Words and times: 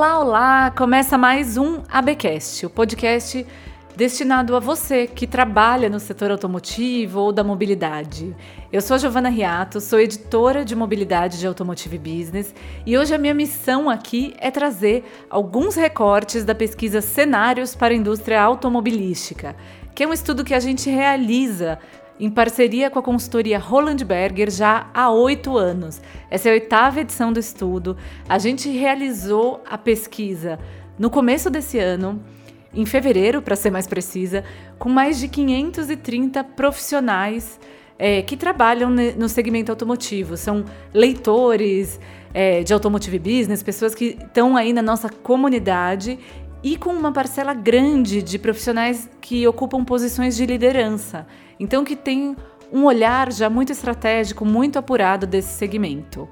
Olá, 0.00 0.18
olá! 0.18 0.70
Começa 0.70 1.18
mais 1.18 1.58
um 1.58 1.82
ABcast, 1.86 2.64
o 2.64 2.70
podcast 2.70 3.46
destinado 3.94 4.56
a 4.56 4.58
você 4.58 5.06
que 5.06 5.26
trabalha 5.26 5.90
no 5.90 6.00
setor 6.00 6.30
automotivo 6.30 7.20
ou 7.20 7.32
da 7.32 7.44
mobilidade. 7.44 8.34
Eu 8.72 8.80
sou 8.80 8.94
a 8.94 8.98
Giovana 8.98 9.28
Riato, 9.28 9.78
sou 9.78 10.00
editora 10.00 10.64
de 10.64 10.74
mobilidade 10.74 11.38
de 11.38 11.46
Automotive 11.46 11.98
Business 11.98 12.54
e 12.86 12.96
hoje 12.96 13.14
a 13.14 13.18
minha 13.18 13.34
missão 13.34 13.90
aqui 13.90 14.32
é 14.38 14.50
trazer 14.50 15.04
alguns 15.28 15.74
recortes 15.74 16.46
da 16.46 16.54
pesquisa 16.54 17.02
Cenários 17.02 17.76
para 17.76 17.92
a 17.92 17.96
Indústria 17.98 18.40
Automobilística, 18.40 19.54
que 19.94 20.02
é 20.02 20.08
um 20.08 20.14
estudo 20.14 20.44
que 20.44 20.54
a 20.54 20.60
gente 20.60 20.88
realiza 20.88 21.78
em 22.20 22.28
parceria 22.28 22.90
com 22.90 22.98
a 22.98 23.02
consultoria 23.02 23.58
Roland 23.58 24.04
Berger 24.04 24.50
já 24.50 24.90
há 24.92 25.10
oito 25.10 25.56
anos. 25.56 26.02
Essa 26.30 26.50
é 26.50 26.52
a 26.52 26.54
oitava 26.54 27.00
edição 27.00 27.32
do 27.32 27.40
estudo. 27.40 27.96
A 28.28 28.38
gente 28.38 28.68
realizou 28.68 29.62
a 29.68 29.78
pesquisa 29.78 30.58
no 30.98 31.08
começo 31.08 31.48
desse 31.48 31.78
ano 31.78 32.22
em 32.74 32.84
fevereiro, 32.84 33.40
para 33.40 33.56
ser 33.56 33.70
mais 33.70 33.86
precisa, 33.86 34.44
com 34.78 34.88
mais 34.88 35.18
de 35.18 35.28
530 35.28 36.44
profissionais 36.44 37.58
é, 37.98 38.22
que 38.22 38.36
trabalham 38.36 38.90
no 38.90 39.28
segmento 39.28 39.72
automotivo. 39.72 40.36
São 40.36 40.64
leitores 40.92 41.98
é, 42.32 42.62
de 42.62 42.72
Automotive 42.72 43.18
Business, 43.18 43.62
pessoas 43.62 43.94
que 43.94 44.16
estão 44.20 44.56
aí 44.56 44.72
na 44.72 44.82
nossa 44.82 45.08
comunidade 45.08 46.18
e 46.62 46.76
com 46.76 46.90
uma 46.90 47.12
parcela 47.12 47.54
grande 47.54 48.22
de 48.22 48.38
profissionais 48.38 49.08
que 49.20 49.46
ocupam 49.46 49.84
posições 49.84 50.36
de 50.36 50.46
liderança. 50.46 51.26
Então, 51.58 51.84
que 51.84 51.96
tem 51.96 52.36
um 52.72 52.84
olhar 52.84 53.32
já 53.32 53.50
muito 53.50 53.72
estratégico, 53.72 54.44
muito 54.44 54.78
apurado 54.78 55.26
desse 55.26 55.54
segmento. 55.54 56.28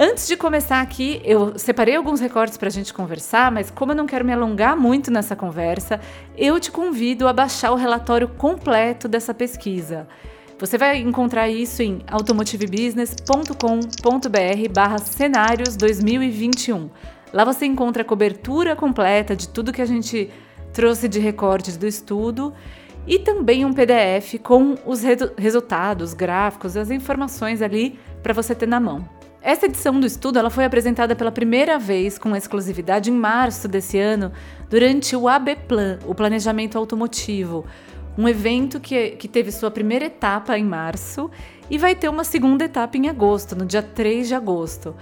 Antes 0.00 0.28
de 0.28 0.36
começar 0.36 0.80
aqui, 0.80 1.20
eu 1.24 1.58
separei 1.58 1.96
alguns 1.96 2.20
recortes 2.20 2.56
para 2.56 2.68
a 2.68 2.70
gente 2.70 2.94
conversar, 2.94 3.50
mas 3.50 3.68
como 3.68 3.90
eu 3.90 3.96
não 3.96 4.06
quero 4.06 4.24
me 4.24 4.32
alongar 4.32 4.76
muito 4.76 5.10
nessa 5.10 5.34
conversa, 5.34 5.98
eu 6.36 6.60
te 6.60 6.70
convido 6.70 7.26
a 7.26 7.32
baixar 7.32 7.72
o 7.72 7.74
relatório 7.74 8.28
completo 8.28 9.08
dessa 9.08 9.34
pesquisa. 9.34 10.06
Você 10.56 10.78
vai 10.78 10.98
encontrar 10.98 11.48
isso 11.48 11.82
em 11.82 12.00
automotivebusiness.com.br 12.06 14.72
barra 14.72 14.98
cenários 14.98 15.76
2021. 15.76 16.88
Lá 17.32 17.44
você 17.44 17.66
encontra 17.66 18.02
a 18.02 18.04
cobertura 18.04 18.74
completa 18.74 19.36
de 19.36 19.48
tudo 19.48 19.72
que 19.72 19.82
a 19.82 19.86
gente 19.86 20.30
trouxe 20.72 21.08
de 21.08 21.18
recortes 21.18 21.76
do 21.76 21.86
estudo 21.86 22.52
e 23.06 23.18
também 23.18 23.64
um 23.64 23.72
PDF 23.72 24.38
com 24.42 24.74
os 24.84 25.02
resultados, 25.36 26.12
gráficos, 26.12 26.76
as 26.76 26.90
informações 26.90 27.62
ali 27.62 27.98
para 28.22 28.34
você 28.34 28.54
ter 28.54 28.68
na 28.68 28.78
mão. 28.78 29.08
Essa 29.40 29.66
edição 29.66 29.98
do 29.98 30.06
estudo 30.06 30.38
ela 30.38 30.50
foi 30.50 30.64
apresentada 30.64 31.14
pela 31.14 31.30
primeira 31.30 31.78
vez 31.78 32.18
com 32.18 32.34
exclusividade 32.34 33.10
em 33.10 33.14
março 33.14 33.68
desse 33.68 33.98
ano, 33.98 34.32
durante 34.68 35.14
o 35.14 35.28
ABPlan, 35.28 36.00
o 36.06 36.14
Planejamento 36.14 36.76
Automotivo, 36.76 37.64
um 38.16 38.28
evento 38.28 38.80
que, 38.80 39.10
que 39.10 39.28
teve 39.28 39.52
sua 39.52 39.70
primeira 39.70 40.06
etapa 40.06 40.58
em 40.58 40.64
março 40.64 41.30
e 41.70 41.78
vai 41.78 41.94
ter 41.94 42.08
uma 42.08 42.24
segunda 42.24 42.64
etapa 42.64 42.96
em 42.96 43.08
agosto, 43.08 43.54
no 43.54 43.64
dia 43.64 43.82
3 43.82 44.28
de 44.28 44.34
agosto. 44.34 44.96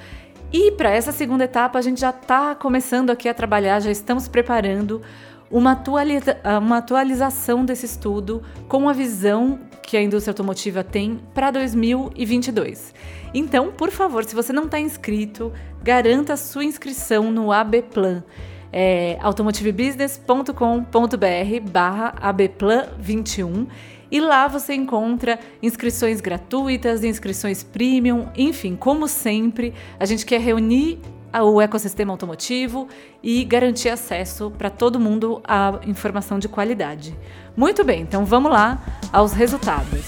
E 0.52 0.72
para 0.72 0.90
essa 0.90 1.12
segunda 1.12 1.44
etapa 1.44 1.78
a 1.78 1.82
gente 1.82 2.00
já 2.00 2.10
está 2.10 2.54
começando 2.54 3.10
aqui 3.10 3.28
a 3.28 3.34
trabalhar, 3.34 3.80
já 3.80 3.90
estamos 3.90 4.28
preparando 4.28 5.02
uma, 5.50 5.72
atualiza 5.72 6.38
uma 6.60 6.76
atualização 6.78 7.64
desse 7.64 7.86
estudo 7.86 8.42
com 8.68 8.88
a 8.88 8.92
visão 8.92 9.58
que 9.82 9.96
a 9.96 10.02
indústria 10.02 10.30
automotiva 10.32 10.84
tem 10.84 11.20
para 11.32 11.50
2022. 11.50 12.94
Então, 13.32 13.72
por 13.72 13.90
favor, 13.90 14.24
se 14.24 14.34
você 14.34 14.52
não 14.52 14.64
está 14.64 14.80
inscrito, 14.80 15.52
garanta 15.82 16.32
a 16.32 16.36
sua 16.36 16.64
inscrição 16.64 17.30
no 17.30 17.52
AB 17.52 17.82
Plan. 17.82 18.24
É 18.72 19.16
automotivebusiness.com.br 19.22 21.70
barra 21.70 22.12
abplan21 22.20 23.68
e 24.16 24.20
lá 24.20 24.48
você 24.48 24.72
encontra 24.72 25.38
inscrições 25.62 26.22
gratuitas, 26.22 27.04
inscrições 27.04 27.62
premium, 27.62 28.28
enfim, 28.34 28.74
como 28.74 29.06
sempre, 29.06 29.74
a 30.00 30.06
gente 30.06 30.24
quer 30.24 30.40
reunir 30.40 30.98
o 31.38 31.60
ecossistema 31.60 32.14
automotivo 32.14 32.88
e 33.22 33.44
garantir 33.44 33.90
acesso 33.90 34.50
para 34.56 34.70
todo 34.70 34.98
mundo 34.98 35.42
à 35.44 35.80
informação 35.86 36.38
de 36.38 36.48
qualidade. 36.48 37.14
Muito 37.54 37.84
bem, 37.84 38.00
então 38.00 38.24
vamos 38.24 38.50
lá 38.50 38.82
aos 39.12 39.34
resultados. 39.34 40.00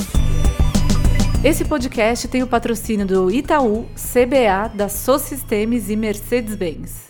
Esse 1.45 1.67
podcast 1.67 2.27
tem 2.29 2.43
o 2.43 2.47
patrocínio 2.47 3.07
do 3.07 3.31
Itaú, 3.31 3.87
CBA, 3.95 4.75
da 4.75 4.89
Socistemes 4.89 5.91
e 5.91 5.97
Mercedes-Benz. 5.97 7.08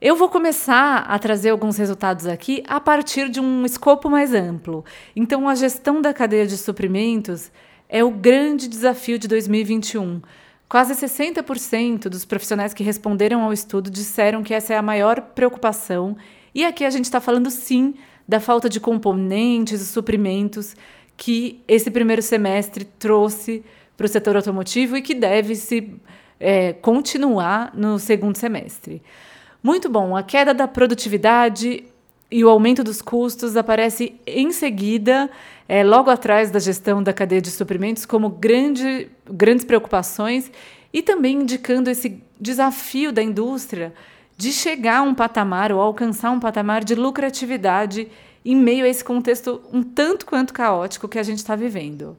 Eu 0.00 0.16
vou 0.16 0.28
começar 0.28 0.98
a 0.98 1.18
trazer 1.18 1.50
alguns 1.50 1.76
resultados 1.76 2.26
aqui 2.26 2.62
a 2.66 2.80
partir 2.80 3.28
de 3.28 3.40
um 3.40 3.66
escopo 3.66 4.08
mais 4.08 4.32
amplo. 4.32 4.84
Então, 5.14 5.48
a 5.48 5.54
gestão 5.54 6.00
da 6.00 6.14
cadeia 6.14 6.46
de 6.46 6.56
suprimentos 6.56 7.52
é 7.88 8.02
o 8.02 8.10
grande 8.10 8.66
desafio 8.66 9.18
de 9.18 9.28
2021 9.28 10.22
Quase 10.70 10.94
60% 10.94 12.08
dos 12.08 12.24
profissionais 12.24 12.72
que 12.72 12.84
responderam 12.84 13.42
ao 13.42 13.52
estudo 13.52 13.90
disseram 13.90 14.40
que 14.40 14.54
essa 14.54 14.72
é 14.72 14.76
a 14.76 14.82
maior 14.82 15.20
preocupação. 15.20 16.16
E 16.54 16.64
aqui 16.64 16.84
a 16.84 16.90
gente 16.90 17.06
está 17.06 17.20
falando 17.20 17.50
sim 17.50 17.94
da 18.26 18.38
falta 18.38 18.68
de 18.68 18.78
componentes 18.78 19.80
e 19.80 19.86
suprimentos 19.86 20.76
que 21.16 21.60
esse 21.66 21.90
primeiro 21.90 22.22
semestre 22.22 22.84
trouxe 22.84 23.64
para 23.96 24.06
o 24.06 24.08
setor 24.08 24.36
automotivo 24.36 24.96
e 24.96 25.02
que 25.02 25.12
deve 25.12 25.56
se 25.56 25.92
é, 26.38 26.72
continuar 26.74 27.72
no 27.74 27.98
segundo 27.98 28.36
semestre. 28.36 29.02
Muito 29.62 29.90
bom, 29.90 30.16
a 30.16 30.22
queda 30.22 30.54
da 30.54 30.66
produtividade 30.66 31.84
e 32.30 32.44
o 32.44 32.48
aumento 32.48 32.82
dos 32.82 33.02
custos 33.02 33.56
aparece 33.56 34.14
em 34.26 34.52
seguida, 34.52 35.28
é, 35.68 35.84
logo 35.84 36.08
atrás 36.08 36.50
da 36.50 36.58
gestão 36.58 37.02
da 37.02 37.12
cadeia 37.12 37.42
de 37.42 37.50
suprimentos, 37.50 38.06
como 38.06 38.30
grande, 38.30 39.08
grandes 39.30 39.64
preocupações 39.64 40.50
e 40.92 41.02
também 41.02 41.42
indicando 41.42 41.90
esse 41.90 42.22
desafio 42.40 43.12
da 43.12 43.22
indústria 43.22 43.92
de 44.36 44.50
chegar 44.50 44.98
a 44.98 45.02
um 45.02 45.14
patamar 45.14 45.70
ou 45.70 45.80
alcançar 45.80 46.30
um 46.30 46.40
patamar 46.40 46.82
de 46.82 46.94
lucratividade 46.94 48.08
em 48.42 48.56
meio 48.56 48.86
a 48.86 48.88
esse 48.88 49.04
contexto 49.04 49.60
um 49.70 49.82
tanto 49.82 50.24
quanto 50.24 50.54
caótico 50.54 51.06
que 51.06 51.18
a 51.18 51.22
gente 51.22 51.38
está 51.38 51.54
vivendo. 51.54 52.16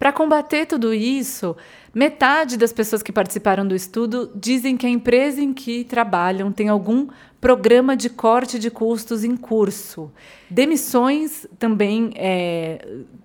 Para 0.00 0.12
combater 0.12 0.64
tudo 0.64 0.94
isso, 0.94 1.54
metade 1.94 2.56
das 2.56 2.72
pessoas 2.72 3.02
que 3.02 3.12
participaram 3.12 3.68
do 3.68 3.76
estudo 3.76 4.32
dizem 4.34 4.74
que 4.74 4.86
a 4.86 4.88
empresa 4.88 5.42
em 5.42 5.52
que 5.52 5.84
trabalham 5.84 6.50
tem 6.50 6.70
algum 6.70 7.08
programa 7.38 7.94
de 7.94 8.08
corte 8.08 8.58
de 8.58 8.70
custos 8.70 9.24
em 9.24 9.36
curso. 9.36 10.10
Demissões 10.48 11.46
também 11.58 12.14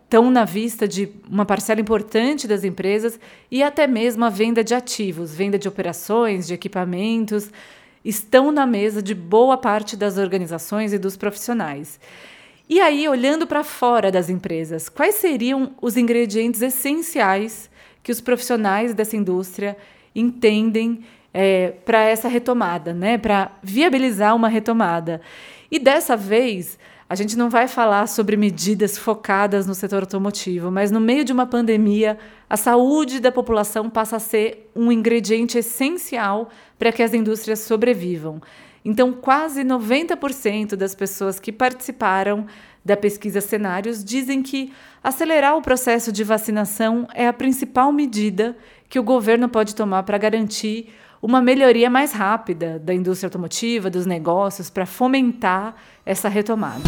estão 0.02 0.28
é, 0.28 0.32
na 0.32 0.44
vista 0.44 0.86
de 0.86 1.10
uma 1.30 1.46
parcela 1.46 1.80
importante 1.80 2.46
das 2.46 2.66
empresas 2.66 3.18
e 3.50 3.64
até 3.64 3.88
mesmo 3.88 4.26
a 4.26 4.30
venda 4.30 4.62
de 4.62 4.76
ativos, 4.76 5.34
venda 5.34 5.58
de 5.58 5.70
operações, 5.70 6.46
de 6.46 6.54
equipamentos, 6.54 7.50
estão 8.04 8.52
na 8.52 8.66
mesa 8.66 9.02
de 9.02 9.16
boa 9.16 9.58
parte 9.58 9.96
das 9.96 10.18
organizações 10.18 10.92
e 10.92 10.98
dos 10.98 11.16
profissionais. 11.16 12.02
E 12.68 12.82
aí, 12.82 13.08
olhando 13.08 13.46
para 13.46 13.64
fora 13.64 14.12
das 14.12 14.28
empresas, 14.28 14.90
quais 14.90 15.16
seriam 15.16 15.76
os 15.80 15.98
ingredientes 15.98 16.64
essenciais 16.64 17.70
que 18.02 18.12
os 18.12 18.20
profissionais 18.20 18.94
dessa 18.94 19.16
indústria 19.16 19.78
entendem 20.16 21.04
é, 21.32 21.74
para 21.86 22.02
essa 22.04 22.28
retomada, 22.28 22.92
né? 22.92 23.20
para 23.20 23.52
viabilizar 23.62 24.36
uma 24.36 24.48
retomada? 24.48 25.22
E 25.70 25.78
dessa 25.78 26.18
vez, 26.18 26.80
a 27.08 27.14
gente 27.14 27.38
não 27.38 27.52
vai 27.52 27.68
falar 27.68 28.08
sobre 28.08 28.36
medidas 28.36 28.98
focadas 28.98 29.68
no 29.68 29.76
setor 29.76 30.02
automotivo, 30.02 30.72
mas 30.72 30.90
no 30.90 31.00
meio 31.00 31.24
de 31.24 31.32
uma 31.32 31.46
pandemia, 31.46 32.18
a 32.50 32.58
saúde 32.58 33.20
da 33.20 33.32
população 33.32 33.92
passa 33.92 34.16
a 34.16 34.20
ser 34.20 34.72
um 34.76 34.92
ingrediente 34.92 35.60
essencial 35.60 36.50
para 36.80 36.92
que 36.92 37.04
as 37.04 37.14
indústrias 37.14 37.60
sobrevivam. 37.60 38.42
Então, 38.88 39.12
quase 39.12 39.64
90% 39.64 40.76
das 40.76 40.94
pessoas 40.94 41.40
que 41.40 41.52
participaram 41.52 42.46
da 42.86 42.96
pesquisa 42.96 43.42
Cenários 43.42 44.04
dizem 44.06 44.44
que 44.44 44.72
acelerar 45.04 45.58
o 45.58 45.62
processo 45.62 46.12
de 46.12 46.24
vacinação 46.24 47.08
é 47.16 47.28
a 47.28 47.34
principal 47.34 47.92
medida 47.92 48.56
que 48.88 49.00
o 49.00 49.04
governo 49.04 49.50
pode 49.50 49.74
tomar 49.74 50.04
para 50.04 50.20
garantir 50.20 50.94
uma 51.20 51.42
melhoria 51.42 51.90
mais 51.90 52.12
rápida 52.12 52.78
da 52.78 52.94
indústria 52.94 53.26
automotiva, 53.26 53.90
dos 53.90 54.06
negócios, 54.06 54.70
para 54.70 54.86
fomentar 54.86 55.76
essa 56.06 56.30
retomada. 56.30 56.84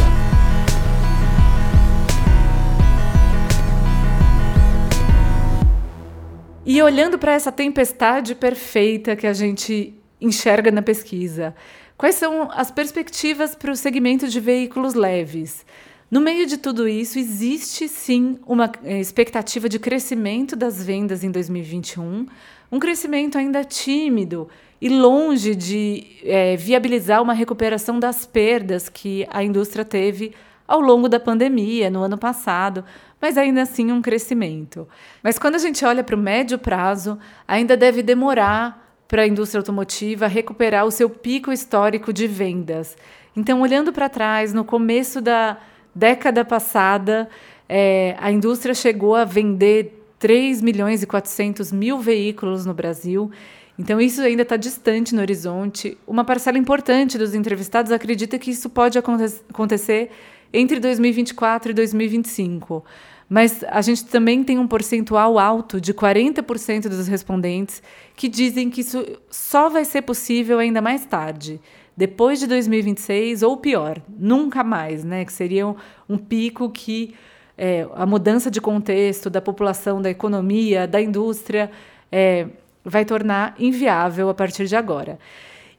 E 6.63 6.79
olhando 6.79 7.17
para 7.17 7.31
essa 7.31 7.51
tempestade 7.51 8.35
perfeita 8.35 9.15
que 9.15 9.25
a 9.25 9.33
gente 9.33 9.95
enxerga 10.19 10.71
na 10.71 10.81
pesquisa, 10.81 11.55
Quais 11.97 12.13
são 12.13 12.51
as 12.51 12.69
perspectivas 12.69 13.55
para 13.55 13.71
o 13.71 13.75
segmento 13.75 14.27
de 14.27 14.39
veículos 14.39 14.94
leves? 14.94 15.65
No 16.11 16.21
meio 16.21 16.45
de 16.45 16.55
tudo 16.55 16.88
isso, 16.88 17.17
existe 17.17 17.88
sim 17.88 18.38
uma 18.45 18.71
eh, 18.83 18.99
expectativa 18.99 19.67
de 19.67 19.79
crescimento 19.79 20.55
das 20.55 20.85
vendas 20.85 21.23
em 21.23 21.31
2021, 21.31 22.27
um 22.71 22.79
crescimento 22.79 23.35
ainda 23.35 23.63
tímido 23.63 24.47
e 24.79 24.89
longe 24.89 25.55
de 25.55 26.05
é, 26.23 26.55
viabilizar 26.55 27.19
uma 27.19 27.33
recuperação 27.33 28.00
das 28.00 28.27
perdas 28.27 28.89
que 28.89 29.27
a 29.31 29.43
indústria 29.43 29.83
teve 29.83 30.35
ao 30.67 30.79
longo 30.79 31.09
da 31.09 31.19
pandemia, 31.19 31.89
no 31.89 32.03
ano 32.03 32.17
passado, 32.17 32.85
mas 33.19 33.39
ainda 33.39 33.63
assim 33.63 33.91
um 33.91 34.03
crescimento. 34.03 34.88
Mas 35.23 35.39
quando 35.39 35.55
a 35.55 35.59
gente 35.59 35.83
olha 35.83 36.03
para 36.03 36.15
o 36.15 36.19
médio 36.19 36.59
prazo, 36.59 37.17
ainda 37.47 37.75
deve 37.75 38.03
demorar 38.03 38.87
para 39.07 39.24
a 39.24 39.27
indústria 39.27 39.59
automotiva 39.59 40.27
recuperar 40.27 40.86
o 40.86 40.92
seu 40.92 41.09
pico 41.09 41.51
histórico 41.51 42.12
de 42.12 42.27
vendas. 42.27 42.95
Então, 43.36 43.62
olhando 43.62 43.94
para 43.94 44.09
trás, 44.09 44.54
no 44.54 44.65
começo 44.65 45.21
da 45.21 45.57
década 45.94 46.44
passada, 46.44 47.30
é, 47.69 48.15
a 48.19 48.31
indústria 48.31 48.74
chegou 48.74 49.15
a 49.15 49.24
vender 49.24 50.04
3 50.19 50.62
milhões 50.62 51.04
e 51.04 51.07
400 51.07 51.71
mil 51.71 52.00
veículos 52.00 52.65
no 52.65 52.74
Brasil. 52.74 53.31
Então, 53.77 54.01
isso 54.01 54.21
ainda 54.21 54.42
está 54.42 54.57
distante 54.57 55.13
no 55.13 55.21
horizonte. 55.21 55.98
Uma 56.07 56.25
parcela 56.25 56.57
importante 56.57 57.18
dos 57.18 57.36
entrevistados 57.36 57.92
acredita 57.92 58.39
que 58.39 58.51
isso 58.51 58.69
pode 58.69 58.98
acontecer 58.98 60.10
entre 60.51 60.80
2024 60.80 61.71
e 61.71 61.74
2025. 61.75 62.83
Mas 63.29 63.63
a 63.68 63.81
gente 63.81 64.06
também 64.06 64.44
tem 64.44 64.57
um 64.57 64.68
percentual 64.68 65.38
alto 65.38 65.81
de 65.81 65.94
40% 65.94 66.88
dos 66.88 67.07
respondentes 67.07 67.83
que 68.15 68.29
dizem 68.29 68.69
que 68.69 68.81
isso 68.81 69.06
só 69.29 69.69
vai 69.69 69.83
ser 69.83 70.03
possível 70.03 70.59
ainda 70.59 70.81
mais 70.81 71.06
tarde, 71.06 71.59
depois 71.95 72.39
de 72.39 72.47
2026 72.47 73.44
ou 73.44 73.57
pior, 73.57 74.01
nunca 74.07 74.63
mais, 74.63 75.03
né? 75.03 75.25
Que 75.25 75.33
seria 75.33 75.68
um, 75.68 75.75
um 76.07 76.18
pico 76.18 76.69
que 76.69 77.15
é, 77.57 77.88
a 77.95 78.06
mudança 78.06 78.51
de 78.51 78.62
contexto 78.62 79.29
da 79.29 79.41
população, 79.41 80.01
da 80.01 80.09
economia, 80.09 80.88
da 80.88 81.01
indústria 81.01 81.71
é, 82.12 82.47
vai 82.85 83.03
tornar 83.03 83.56
inviável 83.59 84.29
a 84.29 84.33
partir 84.33 84.68
de 84.68 84.75
agora. 84.75 85.19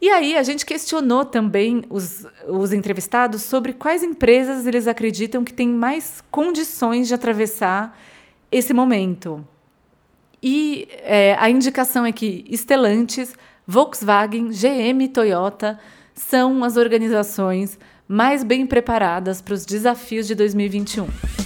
E 0.01 0.09
aí 0.11 0.37
a 0.37 0.43
gente 0.43 0.65
questionou 0.65 1.25
também 1.25 1.83
os, 1.91 2.25
os 2.47 2.73
entrevistados 2.73 3.43
sobre 3.43 3.73
quais 3.73 4.03
empresas 4.03 4.67
eles 4.67 4.87
acreditam 4.87 5.43
que 5.43 5.53
têm 5.53 5.69
mais 5.69 6.23
condições 6.31 7.09
de 7.09 7.15
atravessar 7.15 7.99
esse 8.51 8.73
momento. 8.73 9.45
E 10.41 10.87
é, 11.03 11.37
a 11.39 11.51
indicação 11.51 12.07
é 12.07 12.13
que 12.13 12.45
Stellantis, 12.53 13.35
Volkswagen, 13.67 14.51
GM 14.51 15.03
e 15.03 15.09
Toyota 15.09 15.79
são 16.15 16.63
as 16.63 16.77
organizações 16.77 17.79
mais 18.07 18.45
bem 18.45 18.67
preparadas 18.67 19.43
para 19.43 19.55
os 19.55 19.67
desafios 19.67 20.27
de 20.29 20.35
2021. 20.35 21.38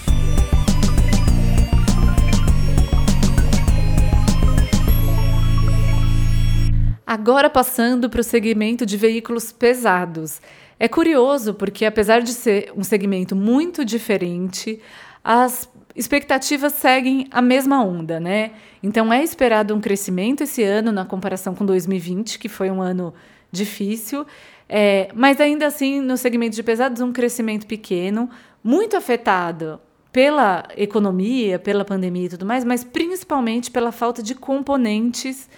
Agora 7.22 7.48
passando 7.48 8.10
para 8.10 8.20
o 8.20 8.24
segmento 8.24 8.84
de 8.84 8.96
veículos 8.96 9.52
pesados. 9.52 10.40
É 10.76 10.88
curioso 10.88 11.54
porque, 11.54 11.84
apesar 11.84 12.20
de 12.20 12.32
ser 12.32 12.72
um 12.76 12.82
segmento 12.82 13.36
muito 13.36 13.84
diferente, 13.84 14.80
as 15.22 15.70
expectativas 15.94 16.72
seguem 16.72 17.28
a 17.30 17.40
mesma 17.40 17.80
onda, 17.80 18.18
né? 18.18 18.50
Então 18.82 19.12
é 19.12 19.22
esperado 19.22 19.72
um 19.72 19.80
crescimento 19.80 20.42
esse 20.42 20.64
ano 20.64 20.90
na 20.90 21.04
comparação 21.04 21.54
com 21.54 21.64
2020, 21.64 22.40
que 22.40 22.48
foi 22.48 22.72
um 22.72 22.82
ano 22.82 23.14
difícil, 23.52 24.26
é, 24.68 25.08
mas 25.14 25.40
ainda 25.40 25.68
assim 25.68 26.00
no 26.00 26.16
segmento 26.16 26.56
de 26.56 26.62
pesados 26.64 27.00
um 27.00 27.12
crescimento 27.12 27.68
pequeno, 27.68 28.28
muito 28.64 28.96
afetado 28.96 29.78
pela 30.12 30.66
economia, 30.76 31.56
pela 31.56 31.84
pandemia 31.84 32.26
e 32.26 32.30
tudo 32.30 32.44
mais, 32.44 32.64
mas 32.64 32.82
principalmente 32.82 33.70
pela 33.70 33.92
falta 33.92 34.20
de 34.24 34.34
componentes 34.34 35.48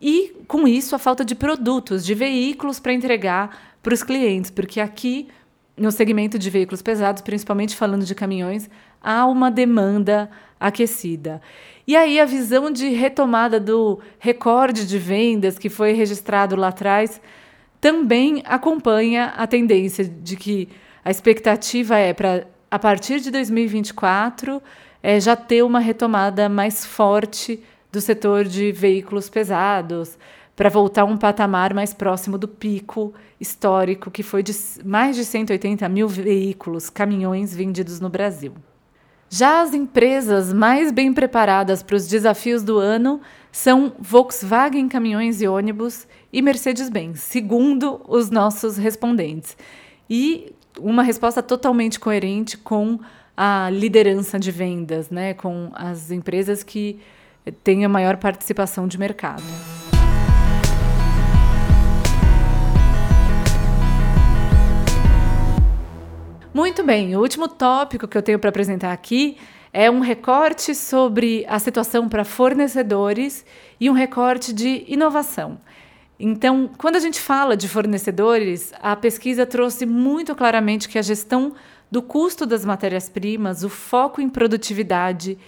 e, 0.00 0.32
com 0.48 0.66
isso, 0.66 0.96
a 0.96 0.98
falta 0.98 1.24
de 1.24 1.34
produtos, 1.34 2.04
de 2.04 2.14
veículos 2.14 2.80
para 2.80 2.94
entregar 2.94 3.76
para 3.82 3.92
os 3.92 4.02
clientes, 4.02 4.50
porque 4.50 4.80
aqui, 4.80 5.28
no 5.76 5.92
segmento 5.92 6.38
de 6.38 6.48
veículos 6.48 6.80
pesados, 6.80 7.22
principalmente 7.22 7.76
falando 7.76 8.04
de 8.04 8.14
caminhões, 8.14 8.68
há 9.00 9.26
uma 9.26 9.50
demanda 9.50 10.30
aquecida. 10.58 11.42
E 11.86 11.94
aí, 11.94 12.18
a 12.18 12.24
visão 12.24 12.70
de 12.70 12.88
retomada 12.88 13.60
do 13.60 14.00
recorde 14.18 14.86
de 14.86 14.98
vendas 14.98 15.58
que 15.58 15.68
foi 15.68 15.92
registrado 15.92 16.56
lá 16.56 16.68
atrás 16.68 17.20
também 17.78 18.42
acompanha 18.46 19.34
a 19.36 19.46
tendência 19.46 20.04
de 20.04 20.34
que 20.34 20.68
a 21.04 21.10
expectativa 21.10 21.96
é 21.98 22.12
para, 22.12 22.46
a 22.70 22.78
partir 22.78 23.20
de 23.20 23.30
2024, 23.30 24.62
é, 25.02 25.20
já 25.20 25.36
ter 25.36 25.62
uma 25.62 25.78
retomada 25.78 26.48
mais 26.48 26.84
forte 26.84 27.62
do 27.90 28.00
setor 28.00 28.44
de 28.44 28.72
veículos 28.72 29.30
pesados, 29.30 30.18
para 30.58 30.68
voltar 30.68 31.02
a 31.02 31.04
um 31.04 31.16
patamar 31.16 31.72
mais 31.72 31.94
próximo 31.94 32.36
do 32.36 32.48
pico 32.48 33.14
histórico, 33.40 34.10
que 34.10 34.24
foi 34.24 34.42
de 34.42 34.52
mais 34.84 35.14
de 35.14 35.24
180 35.24 35.88
mil 35.88 36.08
veículos, 36.08 36.90
caminhões 36.90 37.54
vendidos 37.54 38.00
no 38.00 38.08
Brasil. 38.08 38.52
Já 39.30 39.62
as 39.62 39.72
empresas 39.72 40.52
mais 40.52 40.90
bem 40.90 41.12
preparadas 41.14 41.80
para 41.80 41.94
os 41.94 42.08
desafios 42.08 42.64
do 42.64 42.76
ano 42.76 43.20
são 43.52 43.92
Volkswagen 44.00 44.88
Caminhões 44.88 45.40
e 45.40 45.46
Ônibus 45.46 46.08
e 46.32 46.42
Mercedes-Benz, 46.42 47.20
segundo 47.20 48.00
os 48.08 48.28
nossos 48.28 48.76
respondentes. 48.76 49.56
E 50.10 50.52
uma 50.80 51.04
resposta 51.04 51.40
totalmente 51.40 52.00
coerente 52.00 52.58
com 52.58 52.98
a 53.36 53.70
liderança 53.70 54.40
de 54.40 54.50
vendas, 54.50 55.08
né, 55.08 55.34
com 55.34 55.70
as 55.72 56.10
empresas 56.10 56.64
que 56.64 56.98
tenha 57.62 57.88
maior 57.88 58.16
participação 58.16 58.88
de 58.88 58.98
mercado. 58.98 59.44
Muito 66.58 66.82
bem, 66.82 67.14
o 67.14 67.20
último 67.20 67.46
tópico 67.46 68.08
que 68.08 68.18
eu 68.18 68.22
tenho 68.22 68.36
para 68.36 68.50
apresentar 68.50 68.92
aqui 68.92 69.36
é 69.72 69.88
um 69.88 70.00
recorte 70.00 70.74
sobre 70.74 71.46
a 71.48 71.56
situação 71.60 72.08
para 72.08 72.24
fornecedores 72.24 73.46
e 73.78 73.88
um 73.88 73.92
recorte 73.92 74.52
de 74.52 74.82
inovação. 74.88 75.60
Então, 76.18 76.68
quando 76.76 76.96
a 76.96 76.98
gente 76.98 77.20
fala 77.20 77.56
de 77.56 77.68
fornecedores, 77.68 78.72
a 78.82 78.96
pesquisa 78.96 79.46
trouxe 79.46 79.86
muito 79.86 80.34
claramente 80.34 80.88
que 80.88 80.98
a 80.98 81.02
gestão 81.02 81.54
do 81.88 82.02
custo 82.02 82.44
das 82.44 82.64
matérias-primas, 82.64 83.62
o 83.62 83.68
foco 83.68 84.20
em 84.20 84.28
produtividade 84.28 85.38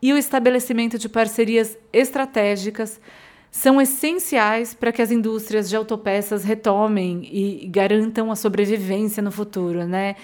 e 0.00 0.12
o 0.12 0.16
estabelecimento 0.16 0.96
de 0.96 1.08
parcerias 1.08 1.76
estratégicas 1.92 3.00
são 3.50 3.80
essenciais 3.80 4.74
para 4.74 4.92
que 4.92 5.02
as 5.02 5.10
indústrias 5.10 5.68
de 5.68 5.74
autopeças 5.74 6.44
retomem 6.44 7.28
e 7.32 7.66
garantam 7.66 8.30
a 8.30 8.36
sobrevivência 8.36 9.20
no 9.20 9.32
futuro, 9.32 9.88
né? 9.88 10.14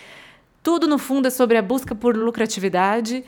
Tudo 0.68 0.86
no 0.86 0.98
fundo 0.98 1.28
é 1.28 1.30
sobre 1.30 1.56
a 1.56 1.62
busca 1.62 1.94
por 1.94 2.14
lucratividade, 2.14 3.24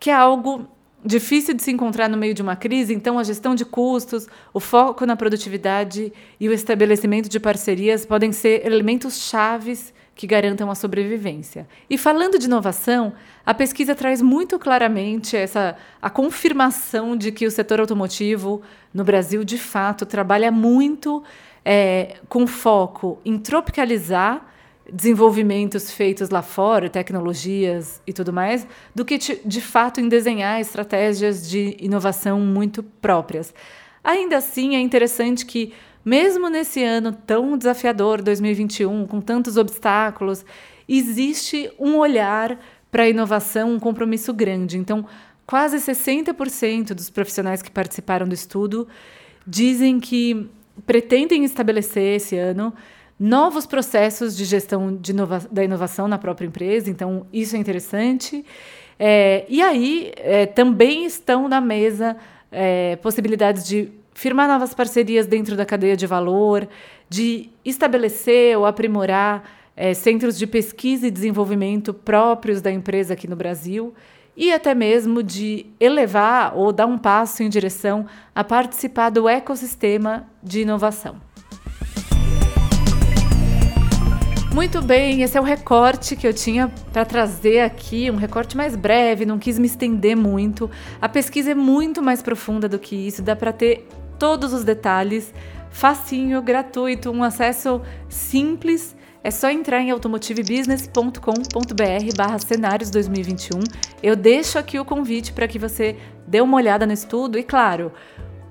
que 0.00 0.10
é 0.10 0.12
algo 0.12 0.66
difícil 1.04 1.54
de 1.54 1.62
se 1.62 1.70
encontrar 1.70 2.08
no 2.08 2.16
meio 2.16 2.34
de 2.34 2.42
uma 2.42 2.56
crise, 2.56 2.92
então 2.92 3.16
a 3.16 3.22
gestão 3.22 3.54
de 3.54 3.64
custos, 3.64 4.26
o 4.52 4.58
foco 4.58 5.06
na 5.06 5.14
produtividade 5.14 6.12
e 6.40 6.48
o 6.48 6.52
estabelecimento 6.52 7.28
de 7.28 7.38
parcerias 7.38 8.04
podem 8.04 8.32
ser 8.32 8.66
elementos 8.66 9.28
chaves 9.28 9.94
que 10.16 10.26
garantam 10.26 10.68
a 10.68 10.74
sobrevivência. 10.74 11.68
E 11.88 11.96
falando 11.96 12.40
de 12.40 12.46
inovação, 12.46 13.12
a 13.46 13.54
pesquisa 13.54 13.94
traz 13.94 14.20
muito 14.20 14.58
claramente 14.58 15.36
essa 15.36 15.76
a 16.02 16.10
confirmação 16.10 17.16
de 17.16 17.30
que 17.30 17.46
o 17.46 17.52
setor 17.52 17.78
automotivo 17.78 18.62
no 18.92 19.04
Brasil 19.04 19.44
de 19.44 19.58
fato 19.58 20.04
trabalha 20.04 20.50
muito 20.50 21.22
é, 21.64 22.16
com 22.28 22.48
foco 22.48 23.20
em 23.24 23.38
tropicalizar 23.38 24.50
desenvolvimentos 24.92 25.90
feitos 25.90 26.30
lá 26.30 26.42
fora, 26.42 26.88
tecnologias 26.88 28.02
e 28.06 28.12
tudo 28.12 28.32
mais, 28.32 28.66
do 28.94 29.04
que 29.04 29.18
de 29.18 29.60
fato 29.60 30.00
em 30.00 30.08
desenhar 30.08 30.60
estratégias 30.60 31.48
de 31.48 31.76
inovação 31.80 32.40
muito 32.40 32.82
próprias. 32.82 33.54
Ainda 34.02 34.38
assim, 34.38 34.76
é 34.76 34.80
interessante 34.80 35.44
que 35.44 35.72
mesmo 36.04 36.48
nesse 36.48 36.82
ano 36.82 37.12
tão 37.12 37.56
desafiador, 37.56 38.22
2021, 38.22 39.06
com 39.06 39.20
tantos 39.20 39.56
obstáculos, 39.56 40.44
existe 40.88 41.70
um 41.78 41.96
olhar 41.98 42.58
para 42.90 43.04
a 43.04 43.08
inovação, 43.08 43.72
um 43.72 43.78
compromisso 43.78 44.32
grande. 44.32 44.78
Então, 44.78 45.06
quase 45.46 45.76
60% 45.76 46.94
dos 46.94 47.10
profissionais 47.10 47.60
que 47.62 47.70
participaram 47.70 48.26
do 48.26 48.34
estudo 48.34 48.88
dizem 49.46 50.00
que 50.00 50.48
pretendem 50.86 51.44
estabelecer 51.44 52.16
esse 52.16 52.36
ano 52.36 52.72
novos 53.20 53.66
processos 53.66 54.34
de 54.34 54.46
gestão 54.46 54.96
de 54.96 55.12
inova 55.12 55.46
da 55.52 55.62
inovação 55.62 56.08
na 56.08 56.16
própria 56.16 56.46
empresa. 56.46 56.88
Então, 56.88 57.26
isso 57.30 57.54
é 57.54 57.58
interessante. 57.58 58.42
É, 58.98 59.44
e 59.46 59.60
aí, 59.60 60.10
é, 60.16 60.46
também 60.46 61.04
estão 61.04 61.46
na 61.46 61.60
mesa 61.60 62.16
é, 62.50 62.96
possibilidades 62.96 63.66
de 63.68 63.92
firmar 64.14 64.48
novas 64.48 64.72
parcerias 64.72 65.26
dentro 65.26 65.54
da 65.54 65.66
cadeia 65.66 65.94
de 65.94 66.06
valor, 66.06 66.66
de 67.10 67.50
estabelecer 67.62 68.56
ou 68.56 68.64
aprimorar 68.64 69.44
é, 69.76 69.92
centros 69.92 70.38
de 70.38 70.46
pesquisa 70.46 71.06
e 71.06 71.10
desenvolvimento 71.10 71.92
próprios 71.92 72.62
da 72.62 72.72
empresa 72.72 73.12
aqui 73.12 73.28
no 73.28 73.36
Brasil 73.36 73.94
e 74.36 74.52
até 74.52 74.74
mesmo 74.74 75.22
de 75.22 75.66
elevar 75.78 76.56
ou 76.56 76.72
dar 76.72 76.86
um 76.86 76.96
passo 76.96 77.42
em 77.42 77.48
direção 77.48 78.06
a 78.34 78.42
participar 78.42 79.10
do 79.10 79.28
ecossistema 79.28 80.26
de 80.42 80.62
inovação. 80.62 81.29
Muito 84.52 84.82
bem, 84.82 85.22
esse 85.22 85.38
é 85.38 85.40
o 85.40 85.44
recorte 85.44 86.16
que 86.16 86.26
eu 86.26 86.34
tinha 86.34 86.66
para 86.92 87.04
trazer 87.04 87.60
aqui, 87.60 88.10
um 88.10 88.16
recorte 88.16 88.56
mais 88.56 88.74
breve, 88.74 89.24
não 89.24 89.38
quis 89.38 89.60
me 89.60 89.66
estender 89.66 90.16
muito. 90.16 90.68
A 91.00 91.08
pesquisa 91.08 91.52
é 91.52 91.54
muito 91.54 92.02
mais 92.02 92.20
profunda 92.20 92.68
do 92.68 92.76
que 92.76 92.96
isso, 92.96 93.22
dá 93.22 93.36
para 93.36 93.52
ter 93.52 93.86
todos 94.18 94.52
os 94.52 94.64
detalhes, 94.64 95.32
facinho, 95.70 96.42
gratuito, 96.42 97.12
um 97.12 97.22
acesso 97.22 97.80
simples. 98.08 98.96
É 99.22 99.30
só 99.30 99.48
entrar 99.50 99.82
em 99.82 99.92
automotivebusiness.com.br 99.92 102.16
barra 102.16 102.38
cenários 102.40 102.90
2021. 102.90 103.60
Eu 104.02 104.16
deixo 104.16 104.58
aqui 104.58 104.80
o 104.80 104.84
convite 104.84 105.32
para 105.32 105.46
que 105.46 105.60
você 105.60 105.96
dê 106.26 106.40
uma 106.40 106.56
olhada 106.56 106.84
no 106.86 106.92
estudo 106.92 107.38
e, 107.38 107.44
claro, 107.44 107.92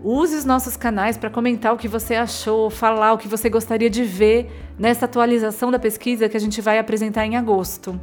Use 0.01 0.33
os 0.33 0.45
nossos 0.45 0.77
canais 0.77 1.17
para 1.17 1.29
comentar 1.29 1.73
o 1.73 1.77
que 1.77 1.87
você 1.87 2.15
achou, 2.15 2.69
falar 2.69 3.11
o 3.11 3.17
que 3.17 3.27
você 3.27 3.49
gostaria 3.49 3.89
de 3.89 4.03
ver 4.03 4.49
nessa 4.77 5.05
atualização 5.05 5.69
da 5.69 5.77
pesquisa 5.77 6.29
que 6.29 6.37
a 6.37 6.39
gente 6.39 6.61
vai 6.61 6.79
apresentar 6.79 7.25
em 7.25 7.35
agosto. 7.35 7.99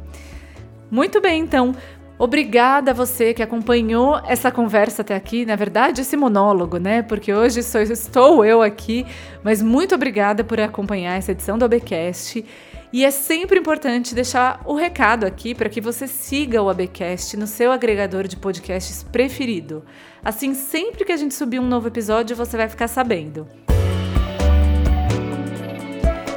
Muito 0.91 1.19
bem, 1.19 1.41
então. 1.41 1.75
Obrigada 2.19 2.91
a 2.91 2.93
você 2.93 3.31
que 3.31 3.43
acompanhou 3.43 4.19
essa 4.25 4.51
conversa 4.51 5.03
até 5.03 5.15
aqui, 5.15 5.45
na 5.45 5.55
verdade, 5.55 6.01
esse 6.01 6.17
monólogo, 6.17 6.77
né? 6.77 7.03
Porque 7.03 7.31
hoje 7.31 7.61
sou, 7.61 7.79
estou 7.81 8.43
eu 8.43 8.63
aqui, 8.63 9.05
mas 9.43 9.61
muito 9.61 9.93
obrigada 9.93 10.43
por 10.43 10.59
acompanhar 10.59 11.15
essa 11.15 11.31
edição 11.31 11.59
do 11.59 11.65
ABcast. 11.65 12.43
E 12.91 13.03
é 13.03 13.11
sempre 13.11 13.59
importante 13.59 14.15
deixar 14.15 14.61
o 14.65 14.73
recado 14.73 15.25
aqui 15.25 15.53
para 15.53 15.67
que 15.67 15.81
você 15.81 16.07
siga 16.07 16.61
o 16.61 16.69
ABcast 16.69 17.35
no 17.35 17.45
seu 17.45 17.69
agregador 17.71 18.27
de 18.27 18.37
podcasts 18.37 19.03
preferido. 19.03 19.83
Assim, 20.23 20.53
sempre 20.53 21.03
que 21.03 21.11
a 21.11 21.17
gente 21.17 21.35
subir 21.35 21.59
um 21.59 21.67
novo 21.67 21.89
episódio, 21.89 22.35
você 22.35 22.55
vai 22.55 22.69
ficar 22.69 22.87
sabendo. 22.87 23.45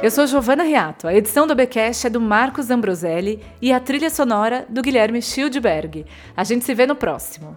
Eu 0.03 0.11
sou 0.11 0.27
Giovana 0.27 0.63
Riato. 0.63 1.07
A 1.07 1.13
edição 1.13 1.47
do 1.47 1.53
ABcast 1.53 2.07
é 2.07 2.09
do 2.09 2.19
Marcos 2.19 2.69
Ambroselli 2.69 3.39
e 3.61 3.71
a 3.71 3.79
trilha 3.79 4.09
sonora 4.09 4.65
do 4.67 4.81
Guilherme 4.81 5.21
Schildberg. 5.21 6.05
A 6.35 6.43
gente 6.43 6.65
se 6.65 6.73
vê 6.73 6.85
no 6.85 6.95
próximo. 6.95 7.55